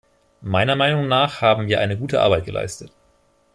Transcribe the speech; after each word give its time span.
Meiner 0.41 0.75
Meinung 0.75 1.07
nach 1.07 1.41
haben 1.43 1.67
wir 1.67 1.79
eine 1.79 1.95
gute 1.95 2.21
Arbeit 2.21 2.43
geleistet. 2.45 2.91